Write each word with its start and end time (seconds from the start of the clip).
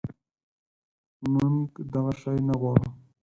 منږ 1.33 1.57
دغه 1.93 2.13
شی 2.21 2.35
نه 2.47 2.55
غواړو 2.61 2.87